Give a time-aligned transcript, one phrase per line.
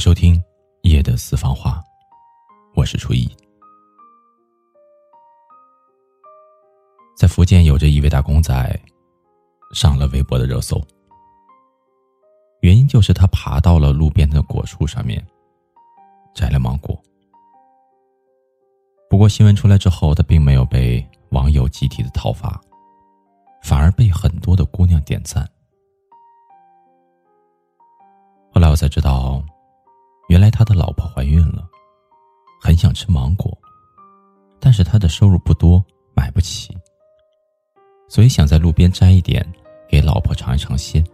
[0.00, 0.42] 收听
[0.80, 1.84] 夜的私房话，
[2.74, 3.28] 我是初一。
[7.14, 8.80] 在福建有着一位打工仔，
[9.74, 10.80] 上了微博的热搜。
[12.62, 15.22] 原因就是他爬到了路边的果树上面，
[16.34, 16.98] 摘了芒果。
[19.10, 22.58] 不过新闻出来之后，他并没有被网友集体的讨伐，
[23.62, 25.46] 反而被很多的姑娘点赞。
[28.50, 29.44] 后来我才知道。
[30.30, 31.68] 原来他的老婆怀孕了，
[32.62, 33.52] 很想吃芒果，
[34.60, 35.84] 但是他的收入不多，
[36.14, 36.72] 买不起，
[38.08, 39.44] 所以想在路边摘一点
[39.88, 41.04] 给老婆尝一尝鲜。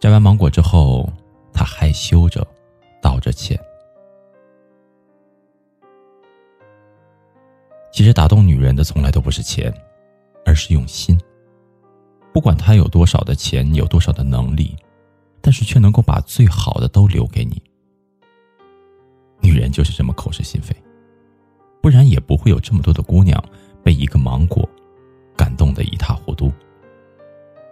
[0.00, 1.06] 摘完芒果之后，
[1.52, 2.42] 他害羞着
[3.02, 3.60] 道着歉。
[7.92, 9.70] 其实打动女人的从来都不是钱，
[10.46, 11.20] 而是用心。
[12.32, 14.74] 不管他有多少的钱，有多少的能力。
[15.40, 17.62] 但是却能够把最好的都留给你。
[19.40, 20.76] 女人就是这么口是心非，
[21.80, 23.42] 不然也不会有这么多的姑娘
[23.82, 24.68] 被一个芒果
[25.36, 26.52] 感动的一塌糊涂，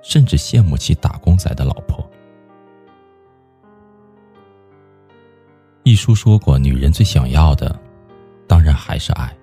[0.03, 2.09] 甚至羡慕起打工仔的老婆。
[5.85, 7.79] 一书说过，女人最想要的，
[8.47, 9.35] 当然还是爱。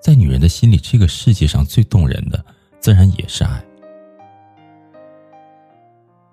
[0.00, 2.44] 在女人的心里，这个世界上最动人的，
[2.80, 3.64] 自然也是爱。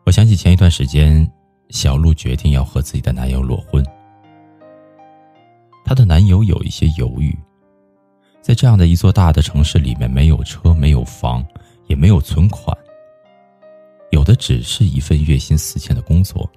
[0.10, 1.32] 我想起前一段时间，
[1.70, 3.86] 小鹿决定要和自己的男友裸婚。
[5.86, 7.38] 她的男友有一些犹豫，
[8.42, 11.46] 在这样的一座大的城市里面，没有车，没有房，
[11.86, 12.76] 也没有存款，
[14.10, 16.50] 有的只是一份月薪四千的工作。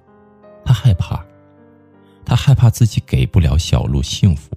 [0.65, 1.23] 他害怕，
[2.25, 4.49] 他害怕自己给不了小鹿幸福。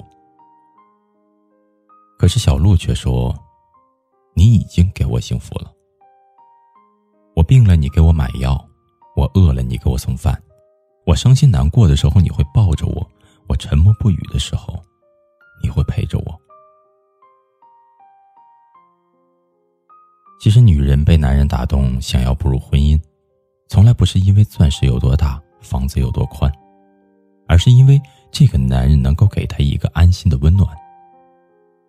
[2.18, 3.38] 可是小鹿却说
[4.32, 5.70] ：“你已经给我幸福了。
[7.34, 8.58] 我病了，你给我买药。”
[9.16, 10.34] 我饿了，你给我送饭；
[11.06, 13.02] 我伤心难过的时候，你会抱着我；
[13.48, 14.78] 我沉默不语的时候，
[15.62, 16.40] 你会陪着我。
[20.38, 23.00] 其实，女人被男人打动，想要步入婚姻，
[23.68, 26.52] 从来不是因为钻石有多大，房子有多宽，
[27.48, 27.98] 而是因为
[28.30, 30.68] 这个男人能够给她一个安心的温暖，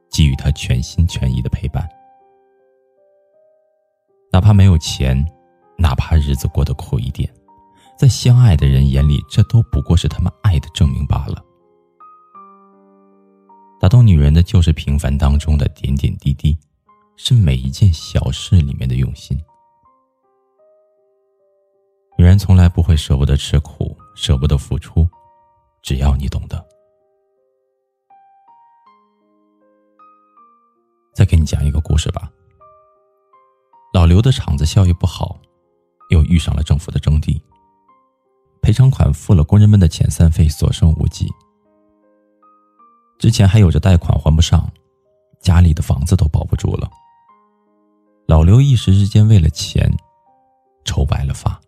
[0.10, 1.88] 给予她全心全意的陪伴，
[4.32, 5.24] 哪怕没有钱。
[5.78, 7.32] 哪怕日子过得苦一点，
[7.98, 11.44] 在相爱的人眼里，这都不过是他们爱的证明罢了。
[13.80, 16.58] 打动女人的就是平凡当中的点点滴滴，
[17.16, 19.40] 是每一件小事里面的用心。
[22.18, 25.08] 女人从来不会舍不得吃苦，舍不得付出，
[25.84, 26.66] 只要你懂得。
[31.14, 32.32] 再给你讲一个故事吧。
[33.94, 35.40] 老刘的厂子效益不好。
[36.10, 37.42] 又遇上了政府的征地，
[38.62, 41.28] 赔偿款付了工人们的遣散费，所剩无几。
[43.20, 44.70] 之前还有着贷款还不上，
[45.40, 46.90] 家里的房子都保不住了。
[48.28, 49.92] 老刘一时之间为了钱，
[50.86, 51.60] 愁白了发。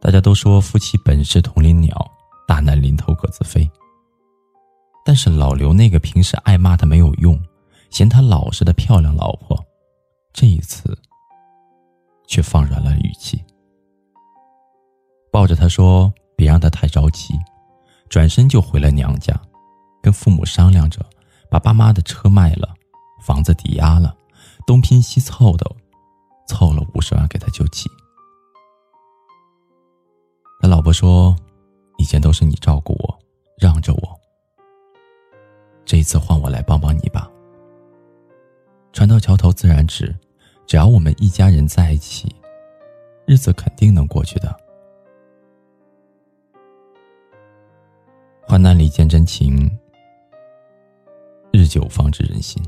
[0.00, 2.10] 大家都说夫妻本是同林鸟，
[2.46, 3.70] 大难临头各自飞。
[5.04, 7.38] 但是老刘那个平时爱骂他没有用，
[7.90, 9.58] 嫌他老实的漂亮老婆，
[10.32, 10.96] 这一次。
[12.30, 13.44] 却放软了语气，
[15.32, 17.34] 抱着他说：“别让他太着急。”
[18.08, 19.38] 转身就回了娘家，
[20.00, 21.04] 跟父母商量着，
[21.50, 22.72] 把爸妈的车卖了，
[23.20, 24.16] 房子抵押了，
[24.64, 25.68] 东拼西凑的，
[26.46, 27.90] 凑了五十万给他救急。
[30.60, 31.36] 他老婆说
[31.98, 33.18] ：“以前都是你照顾我，
[33.58, 34.20] 让着我，
[35.84, 37.28] 这一次换我来帮帮你吧。”
[38.92, 40.16] 船到桥头自然直。
[40.70, 42.32] 只要我们一家人在一起，
[43.26, 44.56] 日子肯定能过去的。
[48.42, 49.68] 患难里见真情，
[51.52, 52.62] 日久方知人心。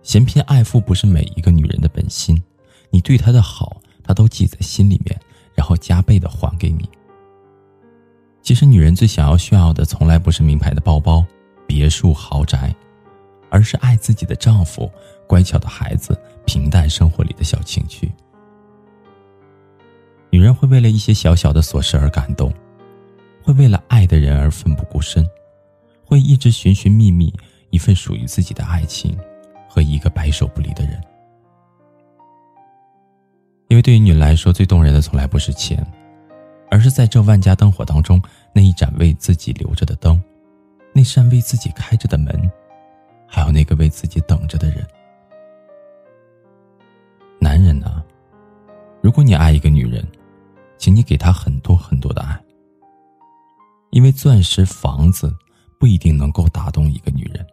[0.00, 2.42] 嫌贫爱富不是每一个女人的本心，
[2.88, 5.20] 你对她的好，她都记在心里面，
[5.54, 6.88] 然后加倍的还给你。
[8.40, 11.22] 其实，女人最想要炫耀的，从来不是名牌的包包、
[11.66, 12.74] 别墅、豪宅，
[13.50, 14.90] 而是爱自己的丈夫、
[15.26, 16.18] 乖巧的孩子。
[16.48, 18.08] 平淡生活里的小情趣，
[20.30, 22.54] 女人会为了一些小小的琐事而感动，
[23.42, 25.28] 会为了爱的人而奋不顾身，
[26.04, 27.34] 会一直寻寻觅觅
[27.70, 29.18] 一份属于自己的爱情
[29.68, 31.02] 和一个白首不离的人。
[33.66, 35.84] 因为对于女人来说，最动人的从来不是钱，
[36.70, 38.22] 而是在这万家灯火当中
[38.52, 40.22] 那一盏为自己留着的灯，
[40.92, 42.48] 那扇为自己开着的门，
[43.26, 44.86] 还有那个为自己等着的人。
[47.38, 48.02] 男人呢？
[49.02, 50.06] 如果你爱一个女人，
[50.78, 52.42] 请你给她很多很多的爱，
[53.90, 55.32] 因为钻石房子
[55.78, 57.46] 不一定能够打动一个女人，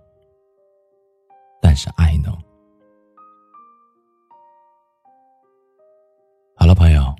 [1.62, 2.34] 但是爱能。
[6.56, 7.14] 好了，朋友，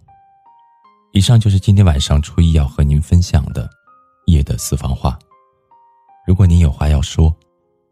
[1.12, 3.70] 以上就是今天晚上初一要和您分享的
[4.28, 5.20] 夜的私房话。
[6.26, 7.36] 如果您有话要说，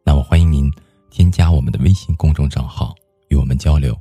[0.04, 0.72] 那我欢迎您
[1.10, 2.96] 添加我们的微信公众账号
[3.30, 3.96] 与我们交流。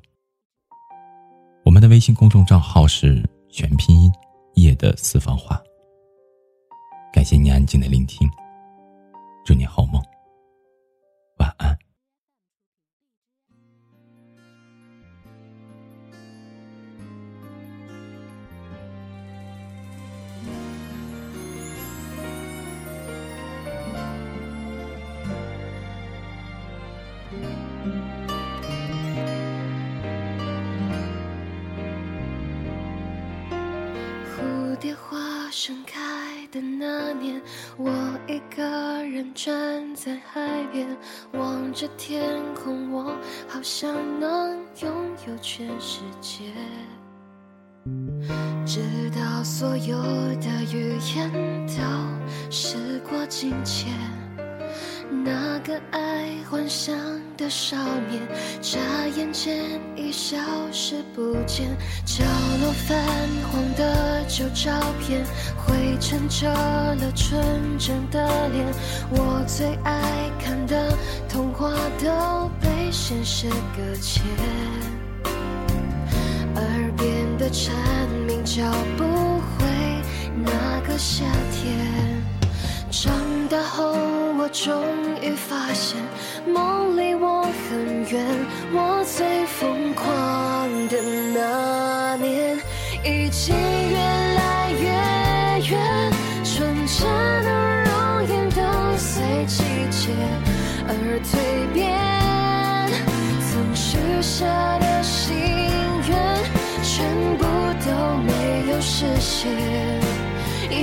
[1.65, 4.11] 我们的微信公众账号是全拼音
[4.57, 5.61] “夜的私房话”。
[7.13, 8.29] 感谢您安静的聆听，
[9.45, 10.03] 祝你好梦，
[35.63, 36.01] 盛开
[36.51, 37.39] 的那年，
[37.77, 37.93] 我
[38.27, 38.65] 一个
[39.05, 40.89] 人站在海边，
[41.35, 43.15] 望着天空，我
[43.47, 44.91] 好像能拥
[45.29, 46.45] 有全世界。
[48.65, 48.81] 直
[49.11, 50.03] 到所有
[50.37, 51.31] 的语言
[51.67, 53.93] 都时过境迁。
[55.11, 56.97] 那个爱幻想
[57.37, 57.77] 的少
[58.09, 58.23] 年，
[58.63, 58.79] 眨
[59.17, 60.39] 眼间已消
[60.71, 61.69] 失不见。
[62.07, 62.25] 角
[62.63, 62.97] 落泛
[63.51, 64.71] 黄的旧照
[65.01, 65.25] 片，
[65.57, 68.65] 灰尘遮了纯真的脸。
[69.11, 70.01] 我最爱
[70.39, 70.97] 看的
[71.29, 74.23] 童话都被现实搁浅，
[76.55, 77.75] 耳边的蝉
[78.29, 78.63] 鸣叫
[78.97, 79.67] 不回
[80.37, 82.00] 那个夏天。
[84.53, 84.83] 终
[85.23, 85.97] 于发现，
[86.47, 88.27] 梦离我很远。
[88.73, 91.01] 我最疯狂的
[91.35, 92.59] 那年，
[93.05, 94.89] 已经越来越
[95.71, 95.79] 远。
[96.43, 97.07] 纯真
[97.45, 97.49] 的
[97.85, 97.91] 容
[98.29, 98.61] 颜都
[98.99, 100.11] 随季节
[100.89, 100.91] 而
[101.23, 101.29] 蜕
[101.73, 101.81] 变，
[103.49, 104.45] 曾许下
[104.79, 105.37] 的心
[106.09, 106.13] 愿，
[106.83, 107.07] 全
[107.39, 107.45] 部
[107.87, 107.89] 都
[108.25, 108.29] 没
[108.73, 109.49] 有实现。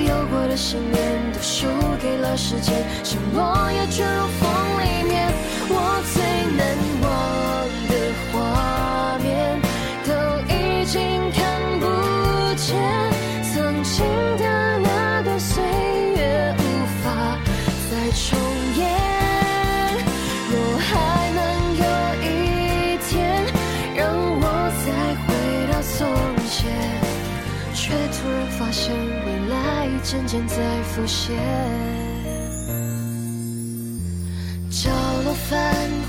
[0.08, 0.98] 有过的信念
[2.02, 4.67] 给了时间，像落叶卷入风
[27.88, 31.34] 却突然发现，未来渐渐在浮现。
[34.70, 34.90] 角
[35.24, 35.58] 落泛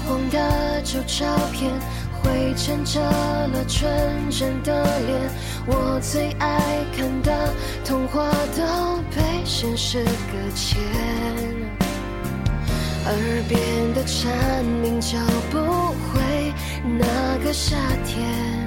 [0.05, 1.73] 黄的旧照片，
[2.21, 3.89] 灰尘遮了纯
[4.29, 5.31] 真的脸。
[5.69, 7.55] 我最爱看的
[7.85, 10.81] 童话都被现实搁浅，
[13.07, 13.15] 耳
[13.49, 15.17] 边的蝉鸣叫
[15.49, 16.53] 不回
[16.99, 18.58] 那个夏天。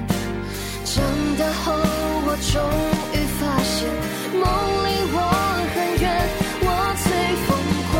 [0.94, 1.02] 长
[1.38, 1.72] 大后，
[2.26, 2.60] 我终
[3.14, 3.88] 于发现，
[4.34, 4.44] 梦
[4.84, 5.16] 离我
[5.72, 6.04] 很远。
[6.60, 6.68] 我
[7.00, 7.04] 最
[7.46, 7.48] 疯
[7.88, 7.92] 狂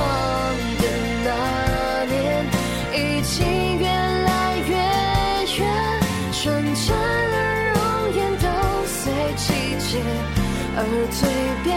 [0.76, 0.84] 的
[1.24, 1.26] 那
[2.12, 2.12] 年，
[2.92, 3.32] 已经
[3.78, 4.30] 越来
[4.68, 4.76] 越
[5.56, 5.60] 远。
[6.32, 6.42] 纯
[6.74, 6.86] 真
[7.32, 7.34] 的
[7.72, 7.76] 容
[8.14, 8.44] 颜都
[8.84, 9.00] 随
[9.36, 9.90] 季节
[10.76, 10.78] 而
[11.10, 11.16] 蜕
[11.64, 11.72] 变，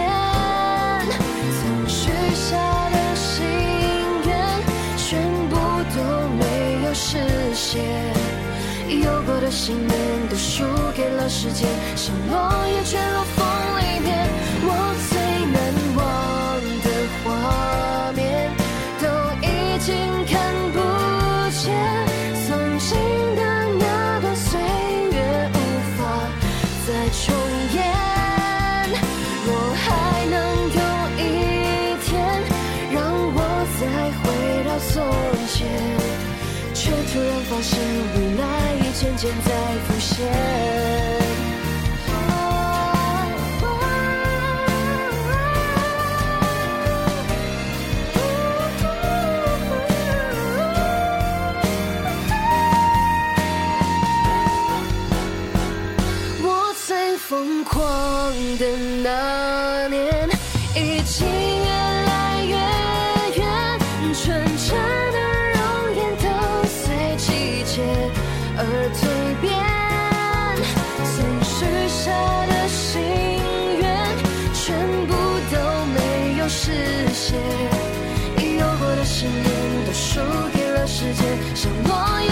[1.62, 2.46] 曾许下
[2.92, 3.40] 的心
[4.26, 4.30] 愿，
[4.98, 5.08] 全
[5.48, 5.56] 部
[5.96, 5.98] 都
[6.36, 6.44] 没
[6.84, 7.08] 有实
[7.54, 8.15] 现。
[9.26, 9.98] 过的信念
[10.30, 10.64] 都输
[10.96, 13.46] 给了时间，像落叶卷入风
[13.80, 14.30] 里面。
[14.62, 14.70] 我
[15.10, 15.18] 最
[15.52, 15.58] 难
[15.98, 16.00] 忘
[16.84, 16.88] 的
[17.24, 17.26] 画
[18.14, 18.52] 面，
[19.02, 19.06] 都
[19.42, 19.44] 已
[19.80, 20.34] 经看
[20.74, 20.78] 不
[21.50, 21.64] 见。
[22.48, 22.90] 曾经
[23.36, 23.42] 的
[23.80, 24.60] 那段岁
[25.12, 25.18] 月，
[25.54, 25.58] 无
[25.98, 26.00] 法
[26.86, 27.26] 再重
[27.74, 27.78] 演。
[29.46, 29.86] 若还
[30.30, 30.34] 能
[30.70, 30.80] 有
[31.18, 31.22] 一
[32.06, 32.14] 天，
[32.94, 32.96] 让
[33.34, 33.38] 我
[33.80, 33.82] 再
[34.22, 34.24] 回
[34.66, 34.94] 到从
[35.48, 35.58] 前，
[36.76, 37.74] 却突然发现。
[38.98, 39.52] 渐渐在
[39.88, 40.26] 浮现。
[56.42, 57.78] 我最疯狂
[58.58, 58.66] 的
[59.04, 60.30] 那年，
[60.74, 61.55] 已经
[76.66, 76.72] 实
[77.14, 77.38] 现，
[78.58, 80.20] 有过的信念都输
[80.52, 82.30] 给了时间，像落叶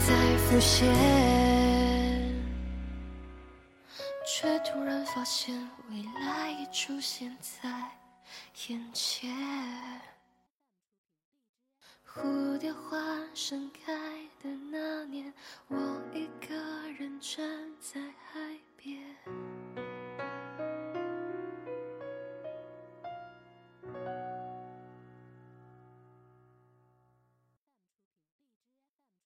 [0.00, 0.88] 在浮现
[4.24, 5.54] 却突然发现
[5.90, 7.68] 未来已出现在
[8.68, 9.30] 眼前
[12.06, 12.98] 蝴蝶花
[13.34, 13.92] 盛开
[14.42, 15.32] 的那年
[15.68, 15.76] 我
[16.14, 16.56] 一个
[16.98, 17.44] 人站
[17.78, 18.40] 在海
[18.76, 18.98] 边